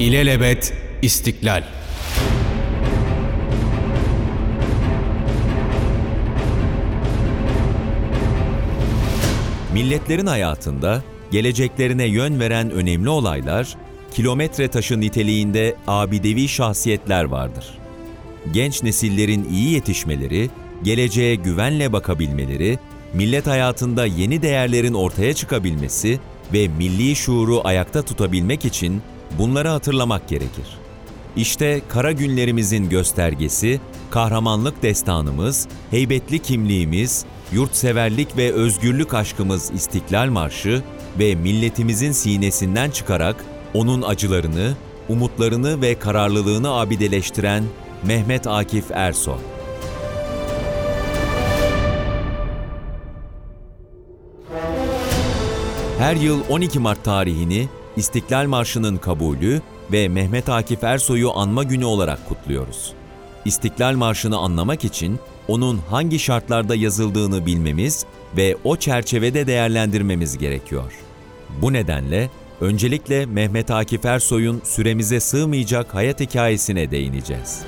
[0.00, 1.62] İlelebet İstiklal
[9.72, 13.76] Milletlerin hayatında geleceklerine yön veren önemli olaylar,
[14.14, 17.78] kilometre taşı niteliğinde abidevi şahsiyetler vardır.
[18.52, 20.50] Genç nesillerin iyi yetişmeleri,
[20.82, 22.78] geleceğe güvenle bakabilmeleri,
[23.14, 26.20] millet hayatında yeni değerlerin ortaya çıkabilmesi
[26.52, 29.02] ve milli şuuru ayakta tutabilmek için
[29.38, 30.80] bunları hatırlamak gerekir.
[31.36, 33.80] İşte kara günlerimizin göstergesi,
[34.10, 40.82] kahramanlık destanımız, heybetli kimliğimiz, yurtseverlik ve özgürlük aşkımız İstiklal Marşı
[41.18, 43.44] ve milletimizin sinesinden çıkarak
[43.74, 44.74] onun acılarını,
[45.08, 47.64] umutlarını ve kararlılığını abideleştiren
[48.06, 49.38] Mehmet Akif Ersoy.
[55.98, 59.60] Her yıl 12 Mart tarihini İstiklal Marşı'nın kabulü
[59.92, 62.92] ve Mehmet Akif Ersoy'u anma günü olarak kutluyoruz.
[63.44, 68.04] İstiklal Marşı'nı anlamak için onun hangi şartlarda yazıldığını bilmemiz
[68.36, 70.92] ve o çerçevede değerlendirmemiz gerekiyor.
[71.62, 72.30] Bu nedenle
[72.60, 77.62] öncelikle Mehmet Akif Ersoy'un süremize sığmayacak hayat hikayesine değineceğiz.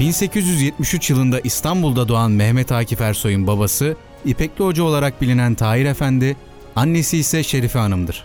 [0.00, 6.36] 1873 yılında İstanbul'da doğan Mehmet Akif Ersoy'un babası İpekli Hoca olarak bilinen Tahir Efendi,
[6.76, 8.24] annesi ise Şerife Hanım'dır.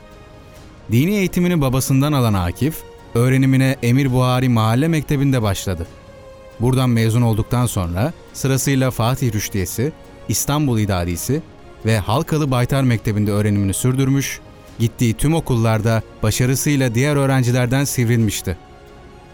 [0.91, 2.75] Dini eğitimini babasından alan Akif,
[3.15, 5.87] öğrenimine Emir Buhari Mahalle Mektebi'nde başladı.
[6.59, 9.91] Buradan mezun olduktan sonra sırasıyla Fatih Rüştiyesi,
[10.29, 11.41] İstanbul İdadisi
[11.85, 14.39] ve Halkalı Baytar Mektebi'nde öğrenimini sürdürmüş,
[14.79, 18.57] gittiği tüm okullarda başarısıyla diğer öğrencilerden sivrilmişti.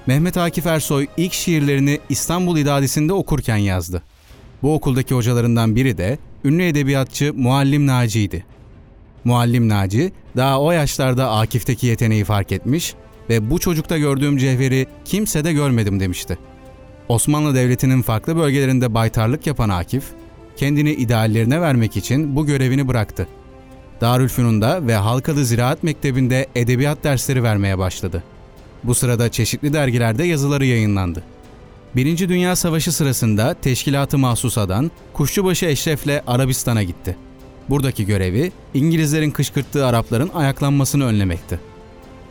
[0.08, 4.04] Mehmet Akif Ersoy ilk şiirlerini İstanbul İdadisi'nde okurken yazdı.
[4.64, 8.46] Bu okuldaki hocalarından biri de ünlü edebiyatçı Muallim Naci'ydi.
[9.24, 12.94] Muallim Naci daha o yaşlarda Akif'teki yeteneği fark etmiş
[13.30, 16.38] ve bu çocukta gördüğüm cevheri kimsede görmedim demişti.
[17.10, 20.04] Osmanlı Devleti'nin farklı bölgelerinde baytarlık yapan Akif,
[20.58, 23.28] kendini ideallerine vermek için bu görevini bıraktı.
[24.02, 28.24] Darülfünun'da ve Halkalı Ziraat Mektebi'nde edebiyat dersleri vermeye başladı.
[28.84, 31.24] Bu sırada çeşitli dergilerde yazıları yayınlandı.
[31.96, 37.18] Birinci Dünya Savaşı sırasında teşkilatı mahsusadan Kuşçubaşı Eşref'le Arabistan'a gitti.
[37.70, 41.60] Buradaki görevi İngilizlerin kışkırttığı Arapların ayaklanmasını önlemekti.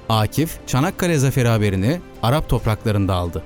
[0.09, 3.43] Akif, Çanakkale zaferi haberini Arap topraklarında aldı.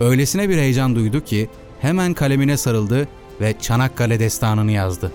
[0.00, 1.48] Öylesine bir heyecan duydu ki
[1.80, 3.08] hemen kalemine sarıldı
[3.40, 5.12] ve Çanakkale destanını yazdı.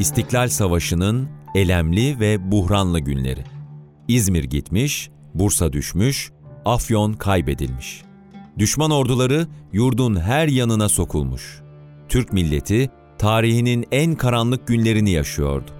[0.00, 3.44] İstiklal Savaşı'nın elemli ve buhranlı günleri.
[4.08, 6.30] İzmir gitmiş, Bursa düşmüş,
[6.64, 8.02] Afyon kaybedilmiş.
[8.58, 11.60] Düşman orduları yurdun her yanına sokulmuş.
[12.08, 15.70] Türk milleti tarihinin en karanlık günlerini yaşıyordu.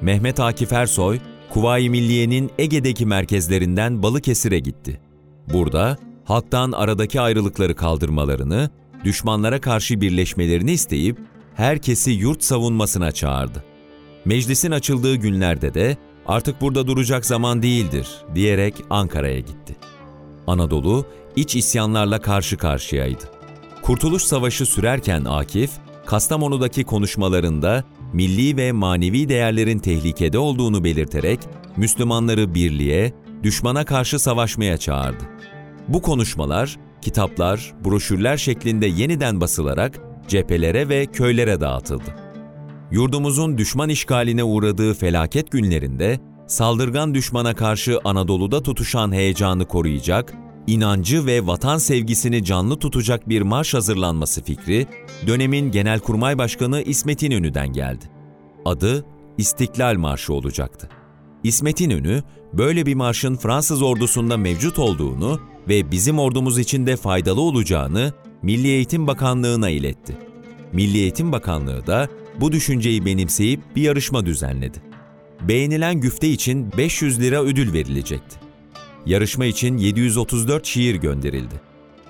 [0.00, 1.18] Mehmet Akif Ersoy,
[1.50, 5.00] Kuvayi Milliye'nin Ege'deki merkezlerinden Balıkesir'e gitti.
[5.52, 8.70] Burada halktan aradaki ayrılıkları kaldırmalarını,
[9.04, 11.18] düşmanlara karşı birleşmelerini isteyip
[11.56, 13.64] herkesi yurt savunmasına çağırdı.
[14.24, 15.96] Meclisin açıldığı günlerde de
[16.26, 19.76] artık burada duracak zaman değildir diyerek Ankara'ya gitti.
[20.46, 21.06] Anadolu
[21.36, 23.24] iç isyanlarla karşı karşıyaydı.
[23.82, 25.70] Kurtuluş Savaşı sürerken Akif,
[26.06, 31.40] Kastamonu'daki konuşmalarında milli ve manevi değerlerin tehlikede olduğunu belirterek
[31.76, 33.12] Müslümanları birliğe,
[33.42, 35.24] düşmana karşı savaşmaya çağırdı.
[35.88, 42.14] Bu konuşmalar, kitaplar, broşürler şeklinde yeniden basılarak cephelere ve köylere dağıtıldı.
[42.90, 50.34] Yurdumuzun düşman işgaline uğradığı felaket günlerinde saldırgan düşmana karşı Anadolu'da tutuşan heyecanı koruyacak,
[50.66, 54.86] inancı ve vatan sevgisini canlı tutacak bir marş hazırlanması fikri
[55.26, 58.04] dönemin Genelkurmay Başkanı İsmet İnönü'den geldi.
[58.64, 59.04] Adı
[59.38, 60.88] İstiklal Marşı olacaktı.
[61.44, 62.22] İsmet İnönü,
[62.52, 68.12] böyle bir marşın Fransız ordusunda mevcut olduğunu ve bizim ordumuz için de faydalı olacağını
[68.46, 70.16] Milli Eğitim Bakanlığı'na iletti.
[70.72, 72.08] Milli Eğitim Bakanlığı da
[72.40, 74.78] bu düşünceyi benimseyip bir yarışma düzenledi.
[75.40, 78.36] Beğenilen güfte için 500 lira ödül verilecekti.
[79.06, 81.60] Yarışma için 734 şiir gönderildi.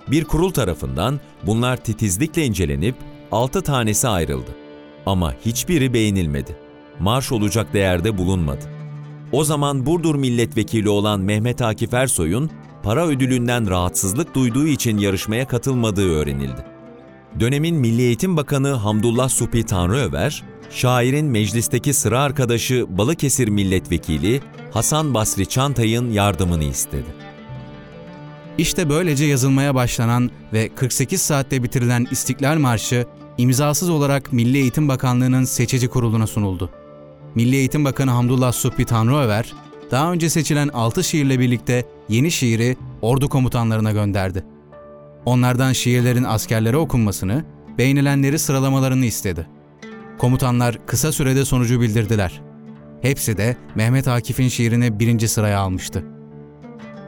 [0.09, 2.94] Bir kurul tarafından bunlar titizlikle incelenip
[3.33, 4.50] 6 tanesi ayrıldı.
[5.06, 6.56] Ama hiçbiri beğenilmedi.
[7.00, 8.65] Marş olacak değerde bulunmadı.
[9.33, 12.50] O zaman Burdur milletvekili olan Mehmet Akif Ersoy'un
[12.87, 16.65] para ödülünden rahatsızlık duyduğu için yarışmaya katılmadığı öğrenildi.
[17.41, 24.41] Dönemin Milli Eğitim Bakanı Hamdullah Supi Tanrıöver, şairin meclisteki sıra arkadaşı Balıkesir Milletvekili
[24.73, 27.15] Hasan Basri Çantay'ın yardımını istedi.
[28.59, 33.06] İşte böylece yazılmaya başlanan ve 48 saatte bitirilen İstiklal Marşı
[33.38, 36.71] imzasız olarak Milli Eğitim Bakanlığı'nın seçici kuruluna sunuldu.
[37.35, 39.53] Milli Eğitim Bakanı Hamdullah Subhi Tanrıöver,
[39.91, 44.44] daha önce seçilen 6 şiirle birlikte yeni şiiri ordu komutanlarına gönderdi.
[45.25, 47.44] Onlardan şiirlerin askerlere okunmasını,
[47.79, 49.47] beğenilenleri sıralamalarını istedi.
[50.19, 52.43] Komutanlar kısa sürede sonucu bildirdiler.
[53.03, 56.05] Hepsi de Mehmet Akif'in şiirini birinci sıraya almıştı.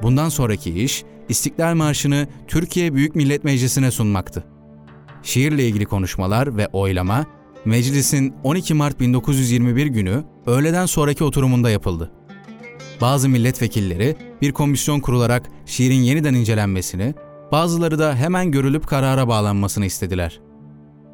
[0.03, 4.45] Bundan sonraki iş, İstiklal Marşı'nı Türkiye Büyük Millet Meclisi'ne sunmaktı.
[5.23, 7.27] Şiirle ilgili konuşmalar ve oylama,
[7.65, 12.13] meclisin 12 Mart 1921 günü öğleden sonraki oturumunda yapıldı.
[13.01, 17.15] Bazı milletvekilleri bir komisyon kurularak şiirin yeniden incelenmesini,
[17.53, 20.41] bazıları da hemen görülüp karara bağlanmasını istediler.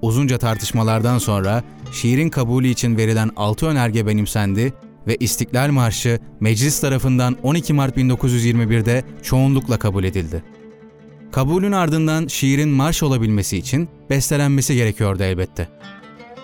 [0.02, 4.72] Uzunca tartışmalardan sonra şiirin kabulü için verilen altı önerge benimsendi
[5.06, 10.42] ve İstiklal Marşı meclis tarafından 12 Mart 1921'de çoğunlukla kabul edildi.
[11.32, 15.68] Kabulün ardından şiirin marş olabilmesi için bestelenmesi gerekiyordu elbette.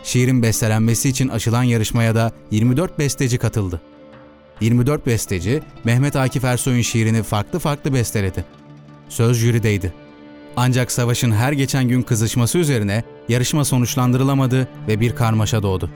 [0.04, 3.80] Şiirin bestelenmesi için açılan yarışmaya da 24 besteci katıldı.
[4.60, 8.44] 24 besteci Mehmet Akif Ersoy'un şiirini farklı farklı besteledi.
[9.08, 9.92] Söz jürideydi.
[10.56, 15.90] Ancak savaşın her geçen gün kızışması üzerine yarışma sonuçlandırılamadı ve bir karmaşa doğdu.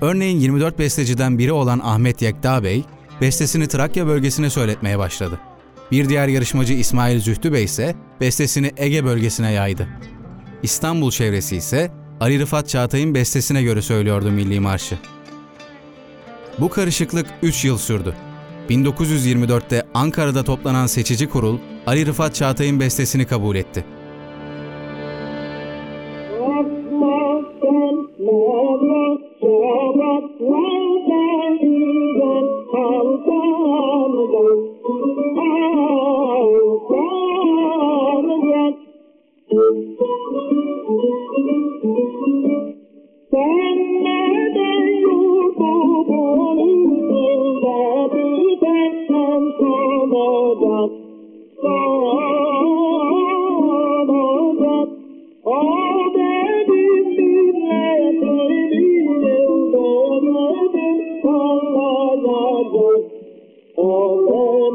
[0.00, 2.84] Örneğin 24 besteciden biri olan Ahmet Yekta Bey,
[3.20, 5.40] bestesini Trakya bölgesine söyletmeye başladı.
[5.90, 9.88] Bir diğer yarışmacı İsmail Zühtü Bey ise bestesini Ege bölgesine yaydı.
[10.62, 11.90] İstanbul çevresi ise
[12.20, 14.98] Ali Rıfat Çağatay'ın bestesine göre söylüyordu Milli Marşı.
[16.58, 18.14] Bu karışıklık 3 yıl sürdü.
[18.68, 23.84] 1924'te Ankara'da toplanan seçici kurul Ali Rıfat Çağatay'ın bestesini kabul etti.
[64.34, 64.74] Lord,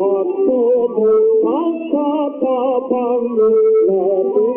[0.00, 0.06] Pa
[0.46, 0.60] pa
[1.42, 2.06] pa
[2.40, 2.56] pa
[2.88, 4.49] pa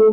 [0.00, 0.06] Ali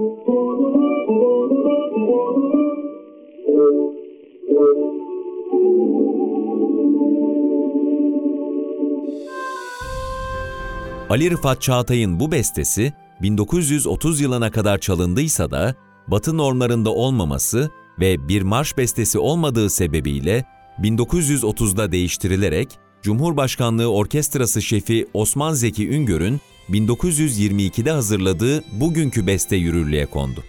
[11.32, 15.76] Rıfat Çağatay'ın bu bestesi 1930 yılına kadar çalındıysa da
[16.08, 20.46] Batı normlarında olmaması ve bir marş bestesi olmadığı sebebiyle
[20.80, 22.70] 1930'da değiştirilerek
[23.02, 30.44] Cumhurbaşkanlığı Orkestrası şefi Osman Zeki Üngör'ün 1922'de hazırladığı bugünkü beste yürürlüğe kondu.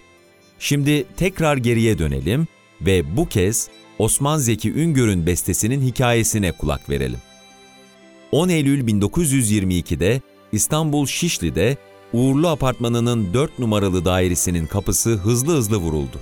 [0.59, 2.47] Şimdi tekrar geriye dönelim
[2.81, 7.19] ve bu kez Osman Zeki Üngör'ün bestesinin hikayesine kulak verelim.
[8.33, 10.21] 10 Eylül 1922'de
[10.53, 11.77] İstanbul Şişli'de
[12.13, 16.21] Uğurlu Apartmanı'nın 4 numaralı dairesinin kapısı hızlı hızlı vuruldu.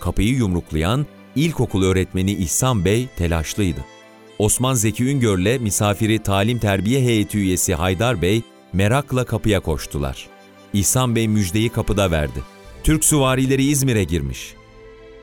[0.00, 1.06] Kapıyı yumruklayan
[1.36, 3.84] ilkokul öğretmeni İhsan Bey telaşlıydı.
[4.38, 10.28] Osman Zeki Üngör'le misafiri talim terbiye heyeti üyesi Haydar Bey merakla kapıya koştular.
[10.72, 12.42] İhsan Bey müjdeyi kapıda verdi.
[12.84, 14.54] Türk süvarileri İzmir'e girmiş.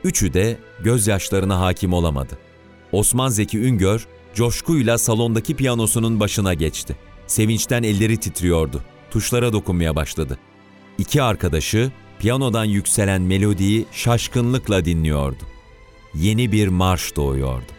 [0.04, 2.38] Üçü de gözyaşlarına hakim olamadı.
[2.92, 6.96] Osman Zeki Üngör coşkuyla salondaki piyanosunun başına geçti.
[7.28, 8.82] Sevinçten elleri titriyordu.
[9.12, 10.40] Tuşlara dokunmaya başladı.
[10.98, 15.44] İki arkadaşı piyanodan yükselen melodiyi şaşkınlıkla dinliyordu.
[16.16, 17.79] Yeni bir marş doğuyordu.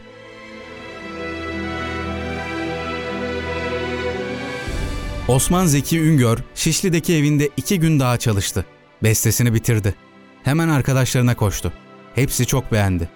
[5.30, 8.64] Osman Zeki Üngör, Şişli'deki evinde iki gün daha çalıştı.
[9.02, 9.94] Bestesini bitirdi.
[10.42, 11.72] Hemen arkadaşlarına koştu.
[12.14, 13.08] Hepsi çok beğendi.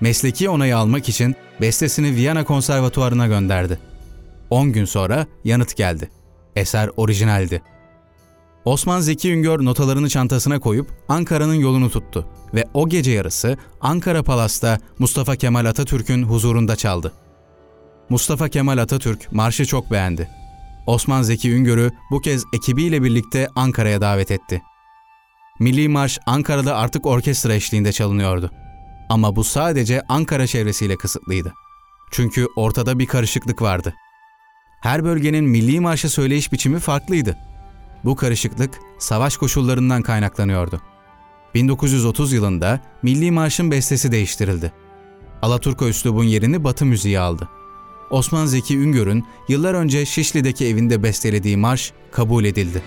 [0.00, 3.78] Mesleki onayı almak için bestesini Viyana Konservatuvarı'na gönderdi.
[4.50, 6.10] 10 gün sonra yanıt geldi.
[6.56, 7.62] Eser orijinaldi.
[8.64, 14.78] Osman Zeki Üngör notalarını çantasına koyup Ankara'nın yolunu tuttu ve o gece yarısı Ankara Palas'ta
[14.98, 17.12] Mustafa Kemal Atatürk'ün huzurunda çaldı.
[18.08, 20.38] Mustafa Kemal Atatürk marşı çok beğendi.
[20.88, 24.62] Osman Zeki Üngör'ü bu kez ekibiyle birlikte Ankara'ya davet etti.
[25.60, 28.50] Milli Marş Ankara'da artık orkestra eşliğinde çalınıyordu.
[29.08, 31.52] Ama bu sadece Ankara çevresiyle kısıtlıydı.
[32.10, 33.94] Çünkü ortada bir karışıklık vardı.
[34.80, 37.36] Her bölgenin milli marşı söyleyiş biçimi farklıydı.
[38.04, 40.80] Bu karışıklık savaş koşullarından kaynaklanıyordu.
[41.54, 44.72] 1930 yılında Milli Marş'ın bestesi değiştirildi.
[45.42, 47.48] Alaturka üslubun yerini Batı müziği aldı.
[48.10, 52.82] Osman Zeki Üngör'ün yıllar önce Şişli'deki evinde bestelediği marş kabul edildi.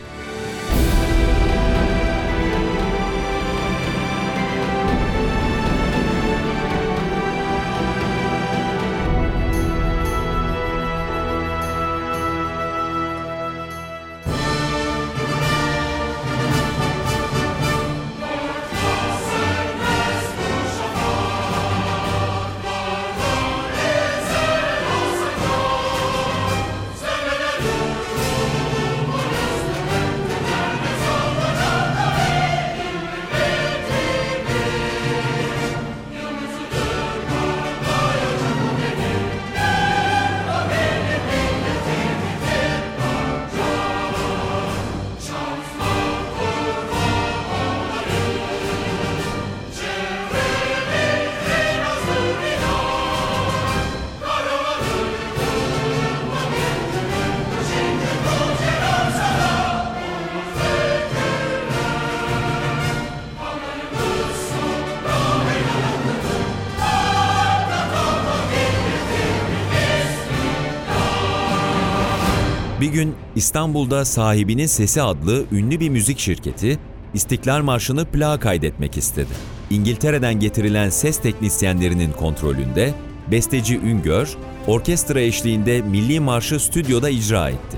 [72.82, 76.80] Bir gün İstanbul'da sahibinin Sesi adlı ünlü bir müzik şirketi
[77.14, 79.30] İstiklal Marşı'nı plağa kaydetmek istedi.
[79.70, 82.94] İngiltere'den getirilen ses teknisyenlerinin kontrolünde
[83.32, 87.78] besteci Üngör, orkestra eşliğinde Milli Marşı stüdyoda icra etti.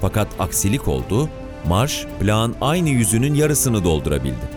[0.00, 1.28] Fakat aksilik oldu,
[1.68, 4.48] marş plağın aynı yüzünün yarısını doldurabildi.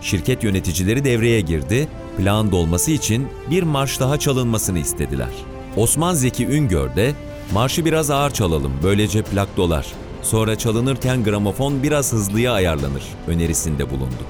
[0.00, 5.32] Şirket yöneticileri devreye girdi, plağın dolması için bir marş daha çalınmasını istediler.
[5.76, 7.12] Osman Zeki Üngör de
[7.52, 9.86] Marşı biraz ağır çalalım, böylece plak dolar.
[10.22, 14.22] Sonra çalınırken gramofon biraz hızlıya ayarlanır önerisinde bulundu.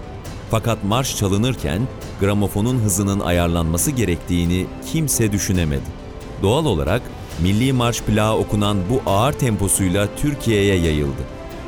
[0.51, 1.81] Fakat marş çalınırken
[2.21, 6.03] gramofonun hızının ayarlanması gerektiğini kimse düşünemedi.
[6.43, 7.03] Doğal olarak
[7.43, 11.23] Milli Marş plağı okunan bu ağır temposuyla Türkiye'ye yayıldı.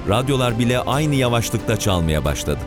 [0.09, 2.61] Radyolar bile aynı yavaşlıkta çalmaya başladı.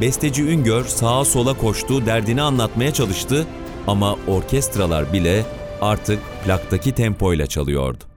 [0.00, 3.46] Besteci Üngör sağa sola koştu, derdini anlatmaya çalıştı
[3.86, 5.46] ama orkestralar bile
[5.80, 8.11] artık plaktaki tempoyla çalıyordu.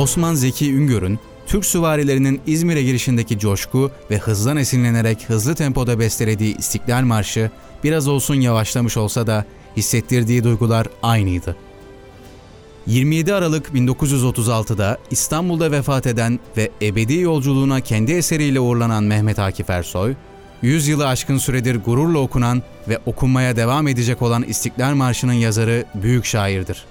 [0.00, 7.02] Osman Zeki Üngör'ün Türk süvarilerinin İzmir'e girişindeki coşku ve hızdan esinlenerek hızlı tempoda bestelediği İstiklal
[7.02, 7.50] Marşı
[7.84, 9.44] biraz olsun yavaşlamış olsa da
[9.76, 11.56] hissettirdiği duygular aynıydı.
[12.86, 20.14] 27 Aralık 1936'da İstanbul'da vefat eden ve ebedi yolculuğuna kendi eseriyle uğurlanan Mehmet Akif Ersoy,
[20.62, 26.24] 100 yılı aşkın süredir gururla okunan ve okunmaya devam edecek olan İstiklal Marşı'nın yazarı büyük
[26.24, 26.84] şairdir.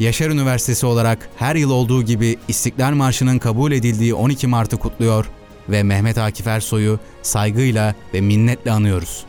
[0.00, 5.26] Yaşar Üniversitesi olarak her yıl olduğu gibi İstiklal Marşı'nın kabul edildiği 12 Mart'ı kutluyor
[5.68, 9.24] ve Mehmet Akif Ersoy'u saygıyla ve minnetle anıyoruz.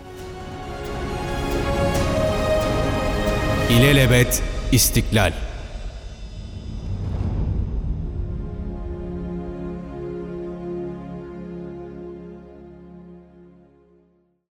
[3.70, 5.34] İlelebet İstiklal